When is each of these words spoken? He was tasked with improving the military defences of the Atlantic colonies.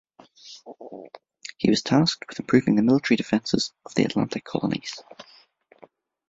He 1.59 1.69
was 1.69 1.83
tasked 1.83 2.25
with 2.27 2.39
improving 2.39 2.73
the 2.75 2.81
military 2.81 3.17
defences 3.17 3.71
of 3.85 3.93
the 3.93 4.03
Atlantic 4.03 4.43
colonies. 4.43 5.03